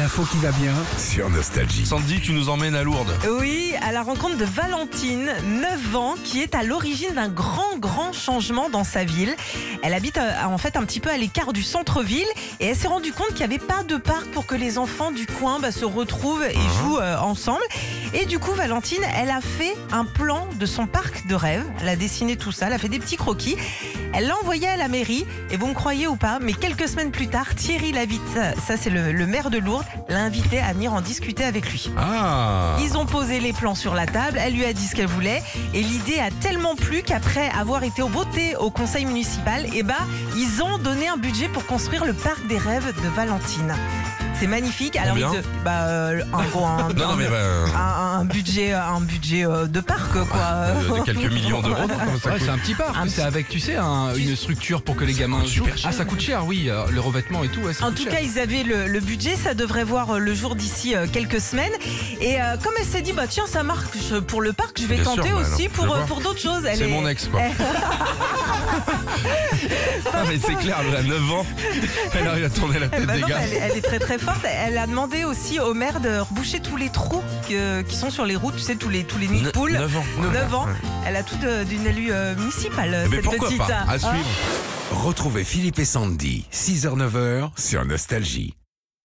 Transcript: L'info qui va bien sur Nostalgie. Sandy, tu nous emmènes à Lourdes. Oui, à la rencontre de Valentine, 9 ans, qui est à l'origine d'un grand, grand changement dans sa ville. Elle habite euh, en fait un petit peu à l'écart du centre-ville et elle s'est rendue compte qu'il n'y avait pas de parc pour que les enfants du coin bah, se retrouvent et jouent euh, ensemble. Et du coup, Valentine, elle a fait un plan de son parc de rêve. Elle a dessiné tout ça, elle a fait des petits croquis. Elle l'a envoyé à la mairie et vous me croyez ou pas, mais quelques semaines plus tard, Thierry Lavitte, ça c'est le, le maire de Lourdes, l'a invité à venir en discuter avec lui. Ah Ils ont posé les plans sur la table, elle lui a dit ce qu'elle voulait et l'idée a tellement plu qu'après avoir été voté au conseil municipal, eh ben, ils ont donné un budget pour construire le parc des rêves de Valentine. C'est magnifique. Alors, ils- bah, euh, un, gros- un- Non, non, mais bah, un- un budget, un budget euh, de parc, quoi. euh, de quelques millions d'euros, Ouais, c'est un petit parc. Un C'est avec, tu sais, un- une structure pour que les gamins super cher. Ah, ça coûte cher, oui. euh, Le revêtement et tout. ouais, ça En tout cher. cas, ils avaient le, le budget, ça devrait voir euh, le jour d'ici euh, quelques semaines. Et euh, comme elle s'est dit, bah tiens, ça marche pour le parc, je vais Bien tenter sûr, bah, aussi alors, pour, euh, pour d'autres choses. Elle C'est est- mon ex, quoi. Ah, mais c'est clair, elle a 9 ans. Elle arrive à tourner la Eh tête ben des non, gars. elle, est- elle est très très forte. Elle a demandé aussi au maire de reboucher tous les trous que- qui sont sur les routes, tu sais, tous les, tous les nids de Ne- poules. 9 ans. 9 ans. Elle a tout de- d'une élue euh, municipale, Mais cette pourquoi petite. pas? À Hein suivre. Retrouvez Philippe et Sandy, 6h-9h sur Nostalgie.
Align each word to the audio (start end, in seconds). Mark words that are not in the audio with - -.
L'info 0.00 0.24
qui 0.24 0.38
va 0.38 0.50
bien 0.52 0.72
sur 0.96 1.28
Nostalgie. 1.28 1.84
Sandy, 1.84 2.22
tu 2.22 2.32
nous 2.32 2.48
emmènes 2.48 2.74
à 2.74 2.82
Lourdes. 2.82 3.12
Oui, 3.38 3.74
à 3.86 3.92
la 3.92 4.00
rencontre 4.00 4.38
de 4.38 4.46
Valentine, 4.46 5.30
9 5.44 5.94
ans, 5.94 6.14
qui 6.24 6.40
est 6.40 6.54
à 6.54 6.62
l'origine 6.62 7.12
d'un 7.12 7.28
grand, 7.28 7.76
grand 7.76 8.14
changement 8.14 8.70
dans 8.70 8.82
sa 8.82 9.04
ville. 9.04 9.36
Elle 9.82 9.92
habite 9.92 10.16
euh, 10.16 10.44
en 10.46 10.56
fait 10.56 10.78
un 10.78 10.84
petit 10.84 11.00
peu 11.00 11.10
à 11.10 11.18
l'écart 11.18 11.52
du 11.52 11.62
centre-ville 11.62 12.26
et 12.60 12.68
elle 12.68 12.76
s'est 12.76 12.88
rendue 12.88 13.12
compte 13.12 13.28
qu'il 13.28 13.46
n'y 13.46 13.54
avait 13.54 13.58
pas 13.58 13.82
de 13.82 13.98
parc 13.98 14.24
pour 14.28 14.46
que 14.46 14.54
les 14.54 14.78
enfants 14.78 15.10
du 15.10 15.26
coin 15.26 15.58
bah, 15.60 15.70
se 15.70 15.84
retrouvent 15.84 16.44
et 16.44 16.54
jouent 16.54 16.98
euh, 16.98 17.18
ensemble. 17.18 17.60
Et 18.14 18.24
du 18.24 18.38
coup, 18.38 18.52
Valentine, 18.52 19.02
elle 19.18 19.30
a 19.30 19.42
fait 19.42 19.76
un 19.92 20.06
plan 20.06 20.48
de 20.58 20.64
son 20.64 20.86
parc 20.86 21.26
de 21.26 21.34
rêve. 21.34 21.66
Elle 21.82 21.88
a 21.90 21.96
dessiné 21.96 22.36
tout 22.36 22.52
ça, 22.52 22.68
elle 22.68 22.72
a 22.72 22.78
fait 22.78 22.88
des 22.88 23.00
petits 23.00 23.16
croquis. 23.18 23.56
Elle 24.12 24.26
l'a 24.26 24.36
envoyé 24.38 24.66
à 24.66 24.76
la 24.76 24.88
mairie 24.88 25.26
et 25.50 25.56
vous 25.56 25.66
me 25.66 25.74
croyez 25.74 26.08
ou 26.08 26.16
pas, 26.16 26.38
mais 26.40 26.52
quelques 26.52 26.88
semaines 26.88 27.12
plus 27.12 27.28
tard, 27.28 27.54
Thierry 27.54 27.92
Lavitte, 27.92 28.38
ça 28.66 28.76
c'est 28.76 28.90
le, 28.90 29.12
le 29.12 29.26
maire 29.26 29.50
de 29.50 29.58
Lourdes, 29.58 29.84
l'a 30.08 30.22
invité 30.22 30.60
à 30.60 30.72
venir 30.72 30.92
en 30.92 31.00
discuter 31.00 31.44
avec 31.44 31.70
lui. 31.70 31.90
Ah 31.96 32.76
Ils 32.80 32.96
ont 32.96 33.06
posé 33.06 33.40
les 33.40 33.52
plans 33.52 33.74
sur 33.74 33.94
la 33.94 34.06
table, 34.06 34.38
elle 34.40 34.54
lui 34.54 34.64
a 34.64 34.72
dit 34.72 34.86
ce 34.86 34.94
qu'elle 34.94 35.06
voulait 35.06 35.42
et 35.74 35.82
l'idée 35.82 36.18
a 36.18 36.30
tellement 36.40 36.74
plu 36.74 37.02
qu'après 37.02 37.48
avoir 37.50 37.82
été 37.84 38.02
voté 38.02 38.56
au 38.56 38.70
conseil 38.70 39.04
municipal, 39.04 39.66
eh 39.74 39.82
ben, 39.82 39.94
ils 40.36 40.62
ont 40.62 40.78
donné 40.78 41.08
un 41.08 41.16
budget 41.16 41.48
pour 41.48 41.66
construire 41.66 42.04
le 42.04 42.14
parc 42.14 42.46
des 42.46 42.58
rêves 42.58 42.94
de 43.02 43.08
Valentine. 43.08 43.74
C'est 44.40 44.46
magnifique. 44.46 44.96
Alors, 44.96 45.18
ils- 45.18 45.42
bah, 45.64 45.82
euh, 45.86 46.22
un, 46.32 46.42
gros- 46.44 46.64
un- 46.64 46.88
Non, 46.96 47.08
non, 47.08 47.16
mais 47.16 47.26
bah, 47.28 47.36
un- 47.76 48.20
un 48.20 48.24
budget, 48.24 48.72
un 48.72 49.00
budget 49.02 49.44
euh, 49.46 49.66
de 49.66 49.80
parc, 49.80 50.12
quoi. 50.12 50.40
euh, 50.40 50.98
de 50.98 51.04
quelques 51.04 51.30
millions 51.30 51.60
d'euros, 51.60 51.76
Ouais, 52.24 52.32
c'est 52.40 52.48
un 52.48 52.56
petit 52.56 52.74
parc. 52.74 52.96
Un 52.96 53.06
C'est 53.08 53.20
avec, 53.22 53.48
tu 53.50 53.60
sais, 53.60 53.76
un- 53.76 54.14
une 54.14 54.34
structure 54.36 54.80
pour 54.82 54.96
que 54.96 55.04
les 55.04 55.12
gamins 55.12 55.44
super 55.44 55.76
cher. 55.76 55.90
Ah, 55.90 55.96
ça 55.96 56.04
coûte 56.06 56.20
cher, 56.22 56.46
oui. 56.46 56.68
euh, 56.70 56.84
Le 56.90 57.00
revêtement 57.00 57.44
et 57.44 57.48
tout. 57.48 57.60
ouais, 57.60 57.74
ça 57.74 57.84
En 57.86 57.92
tout 57.92 58.04
cher. 58.04 58.12
cas, 58.12 58.20
ils 58.20 58.38
avaient 58.38 58.62
le, 58.62 58.86
le 58.86 59.00
budget, 59.00 59.36
ça 59.36 59.52
devrait 59.54 59.84
voir 59.84 60.12
euh, 60.14 60.18
le 60.18 60.34
jour 60.34 60.54
d'ici 60.56 60.94
euh, 60.96 61.06
quelques 61.12 61.40
semaines. 61.40 61.72
Et 62.22 62.40
euh, 62.40 62.56
comme 62.62 62.72
elle 62.78 62.86
s'est 62.86 63.02
dit, 63.02 63.12
bah 63.12 63.26
tiens, 63.28 63.44
ça 63.46 63.62
marche 63.62 63.84
pour 64.26 64.40
le 64.40 64.54
parc, 64.54 64.80
je 64.80 64.86
vais 64.86 64.94
Bien 64.96 65.04
tenter 65.04 65.28
sûr, 65.28 65.36
bah, 65.38 65.42
aussi 65.42 65.62
alors, 65.66 65.72
pour, 65.86 65.94
euh, 65.96 66.04
pour 66.06 66.20
d'autres 66.22 66.40
choses. 66.40 66.64
Elle 66.66 66.78
C'est 66.78 66.84
est- 66.84 66.88
mon 66.88 67.06
ex, 67.06 67.26
quoi. 67.28 67.40
Ah, 70.14 70.22
mais 70.28 70.38
c'est 70.44 70.54
clair, 70.54 70.76
elle 70.88 70.96
a 70.96 71.02
9 71.02 71.32
ans. 71.32 71.46
Elle 72.18 72.26
arrive 72.26 72.44
à 72.46 72.50
tourner 72.50 72.78
la 72.78 72.86
Eh 72.86 72.90
tête 72.90 73.06
ben 73.06 73.14
des 73.16 73.20
non, 73.20 73.26
gars. 73.28 73.38
elle, 73.42 73.52
est- 73.52 73.56
elle 73.72 73.76
est 73.78 73.82
très 73.82 73.98
très 73.98 74.18
forte. 74.18 74.29
Elle 74.44 74.78
a 74.78 74.86
demandé 74.86 75.24
aussi 75.24 75.58
au 75.60 75.74
maire 75.74 76.00
de 76.00 76.18
reboucher 76.20 76.60
tous 76.60 76.76
les 76.76 76.88
trous 76.90 77.22
que- 77.48 77.82
qui 77.82 77.96
sont 77.96 78.10
sur 78.10 78.24
les 78.24 78.36
routes, 78.36 78.56
tu 78.56 78.62
sais, 78.62 78.76
tous 78.76 78.88
les, 78.88 79.04
tous 79.04 79.18
les 79.18 79.28
nids 79.28 79.40
de 79.40 79.46
Ne- 79.46 79.50
poules. 79.50 79.72
9 79.72 79.96
ans. 79.96 80.04
9 80.20 80.54
ans. 80.54 80.66
Elle 81.06 81.16
a 81.16 81.22
tout 81.22 81.36
de- 81.36 81.64
d'une 81.64 81.86
élue 81.86 82.12
euh, 82.12 82.34
municipale, 82.36 83.06
Mais 83.10 83.16
cette 83.16 83.24
pourquoi 83.24 83.48
petite. 83.48 83.58
pas? 83.58 83.66
À 83.88 83.94
Hein 83.94 83.98
suivre. 83.98 84.26
Retrouvez 84.92 85.44
Philippe 85.44 85.78
et 85.78 85.84
Sandy, 85.84 86.46
6h-9h 86.50 87.50
sur 87.56 87.84
Nostalgie. 87.84 88.54